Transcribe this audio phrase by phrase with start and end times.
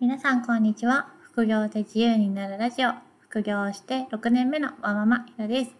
[0.00, 1.08] 皆さんこんにちは。
[1.22, 2.92] 副業で自由になるラジオ。
[3.18, 5.72] 副業をして6年目のわママひろです。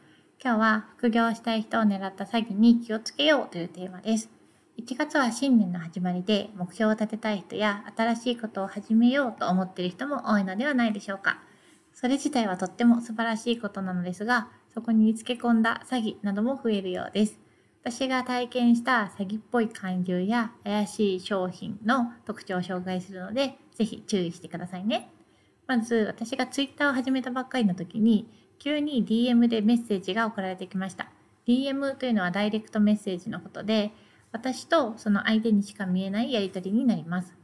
[0.42, 4.28] 今日は副業したい人を狙った詐欺に気をつけようというテーマです。
[4.76, 11.38] 1月は新年の始まりで目標を立てたい人や新しいことを始めようと思っている人も多いのではないでしょうか。
[11.94, 17.38] それ自体はとっても素晴らしいことなのですが、そこにつけ込んだ詐欺なども増えるようです。
[17.82, 25.10] 私が体験した詐欺っぽい勧誘や怪しい商品の特徴を紹介するので、ぜひ注意してくださいね。
[25.66, 31.10] まず、私が Twitter を始めたばっかりの時に、急に DM でメッセージが送られてきました。
[31.46, 33.92] DM というのはダイレクトメッセージのことで、
[34.32, 37.34] 私とその相手にしか見えないやり取りになります。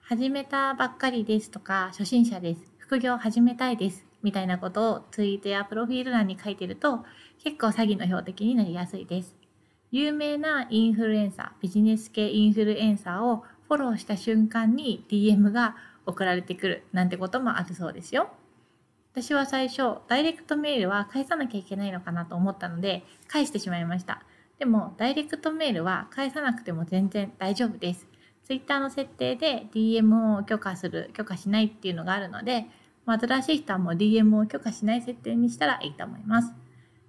[0.00, 2.60] 始めたばっかりですとか、初心者です。
[2.78, 4.04] 副業始めたいです。
[4.22, 7.04] みたいなことをツイートやプロフィール欄に書いてると、
[7.42, 9.43] 結構詐欺の標的になりやすいです。
[9.96, 18.28] 有名なインフルエンサー、ビジネス系インフルエンサーをフォローした瞬間に DM が送られてくるなんてこともあるそうですよ。
[19.12, 24.24] 私は最初、ダイレクトメールは返さなきゃいけないのかなと思ったので、返してしまいました。
[24.58, 28.08] でも、ダイレクトメールは返さなくても全然大丈夫です。
[28.42, 32.66] Twitter の設定で DM を許可する、許可しないっていうのがあるので、
[33.06, 36.63] 新しい人はもう DM を許可しない設定にしたらいいと思います。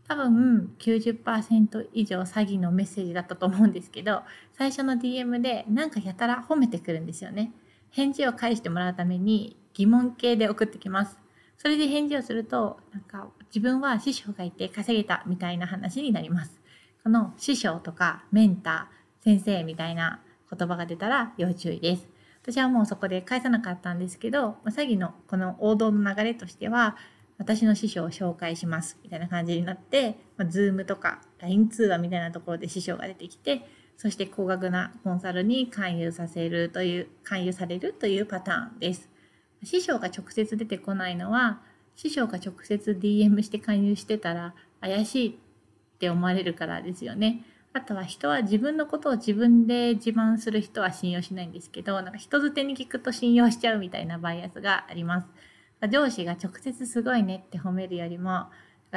[0.07, 4.21] 多分90%以上詐欺のメッセージだったと思うんですけど
[4.53, 7.51] 最初の DM でなんかやたら褒めてくるんですよね。
[7.89, 11.17] 返事を返してもらうために疑問形で送ってきます。
[11.57, 16.59] それで返事をするとなんか自分は師匠がいて稼げたみたいな話になります。
[17.03, 22.07] この師匠とかメンター先生みたいな言葉が出たら要注意です。
[22.43, 26.95] 私はもうそこで返さなかったんですけど詐欺のこの王道の流れとしては
[27.37, 39.09] 私の師匠を紹介しますみたいな感じになって、まあ、Zoom とか LINE 通話みたいなところで師匠が出てきて、そして高額なコンサルに勧誘させるという、勧誘されるというパターンです。
[39.63, 41.61] 師匠が直接出てこないのは、
[41.95, 47.45] 師匠が直接 DM して勧誘してたら怪しいって思われるからですよね。
[47.73, 55.27] あとは人は自分のことを自分で自慢する人は信用しないんですけど、なんか人づてに聞くと信用しちゃうみたいなバイアスがあります。
[55.91, 58.47] 上司が直接すごいねって褒めるよりも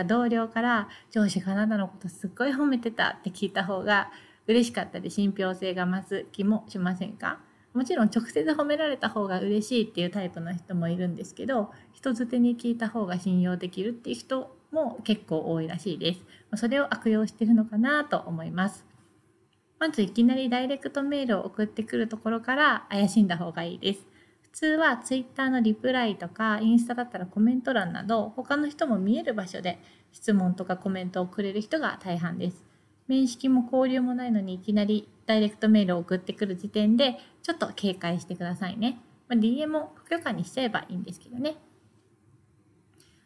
[0.06, 4.10] 同僚から上司があなたのことすっごい褒めてたって聞いた方が
[4.46, 7.40] 嬉しかったり信憑性が増す気もしませんか？
[7.74, 16.24] もちろん直接褒められた方が嬉しいっていうタイプの人もいるんですけど人づてに聞いた方が信用できるっていう人も結構多いらしいです。
[16.56, 18.86] それを悪用してるのかなと思います。
[19.78, 24.06] まずいきなりダイレクトメールを送ってくるところから怪しんだ方がいいです。
[24.52, 29.78] 普通は Twitter のリプライとかインスタだったらコメント欄など他の人も見える場所で
[30.12, 32.64] 質問とかコメントをくれる人が大半です。
[33.06, 39.00] 面識も交流もないのにいきなりダイレクトメールを送ってくる時点でちょっと警戒してくださいね。
[39.28, 41.56] まあ、DM を不許可にしちゃえばいいんですけどね。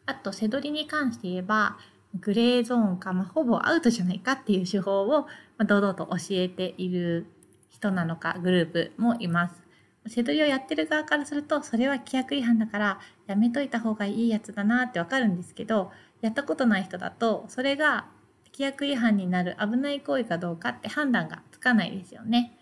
[0.07, 1.79] あと、背取りに関して言えば、
[2.21, 5.29] グレーゾーンか、まあ、ほぼアウトじゃないかっていう手法を、ま
[5.59, 7.27] あ、堂々と教えている
[7.71, 9.63] 人なのかグループもいます。
[10.07, 18.07] 背取りをやってる側からするとそれは規約違反だからやめといた方がいいやつだなってわかるんですけどやったことない人だとそれが
[18.53, 22.59] 規約違反になる危ない行為かどうかって判断がつかないですよね。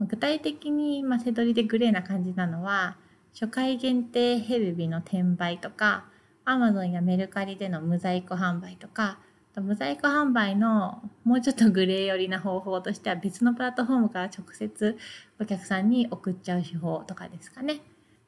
[0.00, 2.96] 具体的に、まあ、背取りでグレーな感じなのは
[3.32, 6.04] 初回限定ヘルビの転売とか
[6.44, 9.18] Amazon やメルカリでの無在庫販売とか
[9.62, 14.98] 無在庫販売のもうちょっとグレー寄りな方法としては別のプラットフォームから直接
[15.40, 17.80] お客さんに送っちゃう手法とかですかね。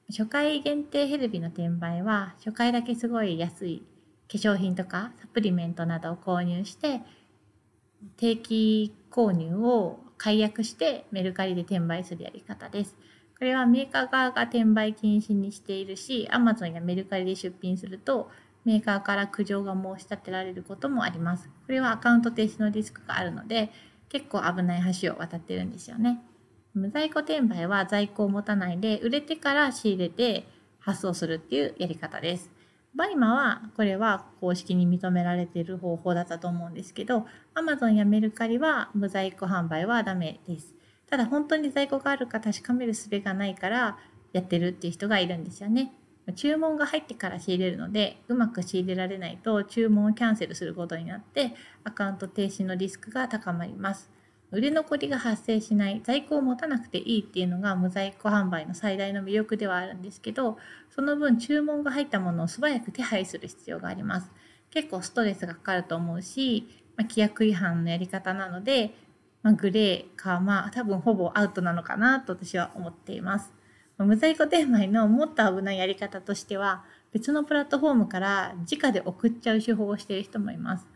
[0.08, 3.82] 初回限定ヘルビの転売は初回だけすごい安い
[4.30, 7.02] 化粧品とかサプリメントなどを購入して
[8.16, 12.96] 定期購入を解約してメルカリで転売するやり方です。
[13.38, 18.30] これはメーカー側が転売禁止にしているし Amazon やメルカリで出品すると
[18.68, 21.48] メーカーから苦情が申し立てられることもあります。
[21.48, 23.72] これはアカウント停止のリスクがあるので、
[24.10, 26.22] 結構危ない橋を渡ってるんですよね。
[26.74, 30.46] 無在庫転売は在庫を持たないで、売れてから仕入れて
[30.80, 32.50] 発送するっていうやり方です。
[32.94, 40.74] BUYMAはこれは公式に認められている方法だったと思うんですけど、Amazon やメルカリは無在庫販売はダメです。
[41.08, 43.96] ただ本当に在庫があるか確かめる術がないから
[44.34, 45.94] やってるっていう人がいるんですよね。
[46.32, 51.54] 注文が入ってから仕入れるのでうまく仕入れられないと注文をキャンセルすることになって
[51.84, 54.10] アカウント停止のリスクが高まります。
[54.50, 60.56] 売れ残りが発生しない在庫を持たなくていいっていうのが無在庫販売の最大の魅力ではあるんですけど
[60.88, 64.30] その分注文が入ったものを素早く手配する必要があります。
[64.70, 66.66] 結構ストレスがかかると思うし、
[66.96, 68.94] まあ、規約違反のやり方なので、
[69.42, 73.57] まあ、グレーかまあ多分ほぼアウトなのかなと私は思っています。
[73.98, 80.86] 無在庫転売のもっと危ないやり方としては、別のプラットフォームから直で送っちゃう手法をしている人もいます。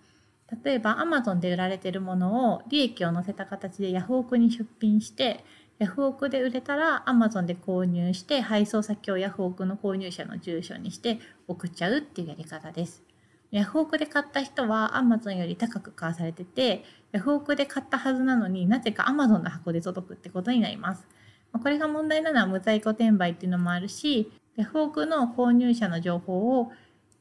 [0.64, 5.44] 例えば Amazon で売られているものを利益を載せた形でヤフオクに出品して
[5.78, 11.18] ヤフオクで売れたら Amazon で購入して配送先をヤフオクの購入者の住所にして
[11.48, 13.02] 送っちゃうっていうやり方です。
[13.50, 21.06] ヤフオクで買った人は Amazon より高く買わされててヤフオクで買ったはずなのになぜか Amazon の箱で届くってことになります。
[21.58, 26.72] これが問題なのは無在庫転売っていうのもあるしヤフオクの購入者の情報を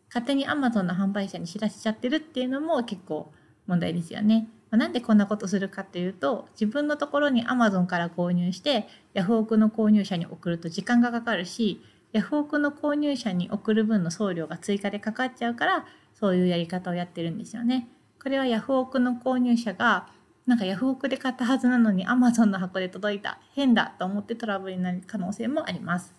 [0.08, 3.32] 勝手に Amazon の販売者に知らせちゃってるっていうのも結構
[3.68, 4.50] 問題ですよね。
[4.70, 11.82] まなんでこんなことするかっていうと自分のところに Amazon から購入してヤフオクの購入者に送ると時間がかかるし
[12.14, 17.88] ヤフオクの購入者に送る分の送料が追加でかかっちゃうからそういうやり方をやってるんですよね。
[18.22, 20.08] これはヤフオクの購入者が
[20.48, 26.16] なんかヤフオクで買ったはずなのに Amazon の箱で届いた変だと思ってトラブルになる可能性もあります。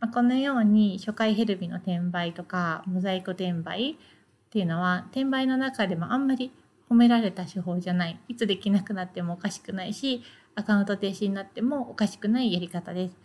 [0.00, 3.94] まあ、このように初回ヘルビの転売とかモザイク転売っ
[4.50, 6.50] ていうのは転売の中でもあんまり
[6.90, 10.22] 褒められた手法じゃないいつできなくなってもおかしくないし
[10.56, 13.16] アカウント停止になってもおかしくないやり方です。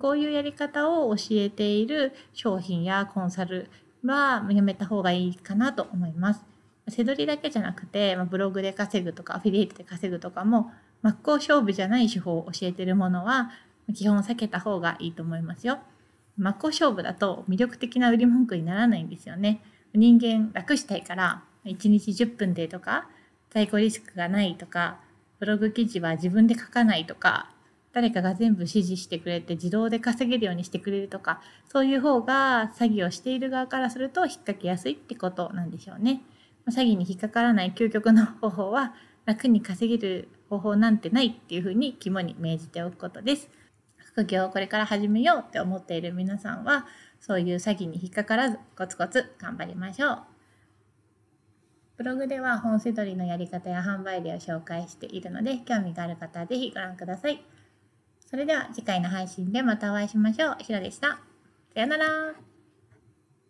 [0.00, 3.68] こういうやり方を教えている商品やコンサル
[4.04, 6.51] はやめた方がいいかなと思います。
[6.88, 13.50] 背取りだけじゃなくて、まブログで稼ぐとかアフィリエイトで稼ぐとかも真っ向勝負じゃない手法を教えてるものは
[13.94, 15.78] 基本避けた方がいいと思いますよ。
[16.38, 19.62] 真っ向勝負だと魅力的な売り文句にならないんですよね。
[19.94, 23.08] 人間楽したいから1日10分でとか
[23.50, 24.98] 在庫リスクがないとか
[25.38, 27.50] ブログ記事は自分で書かないとか
[27.92, 36.22] 誰かが全部指示してくれて自動で稼げるようにしてくれるとかそういう方が詐欺をしている側からすると引っ掛けやすいってことなんでしょうね。
[36.70, 38.94] 詐欺に引っかからない究極の方法は
[39.24, 43.48] 楽に稼げる方法なんてないっていうふうに肝に銘じておくことです。
[43.96, 46.86] 副業をこれから始めようって思っている皆さんは
[47.18, 50.18] そういう詐欺に引っかからずコツコツ頑張りましょう。
[51.96, 57.42] ブログでは本せどりのやり方や販売例を紹介しているので興味がある方はぜひご覧ください。
[58.26, 60.56] それでは次回の配信でまたお会いしましょう。
[60.58, 61.20] ひろでした。
[61.74, 62.51] さよなら。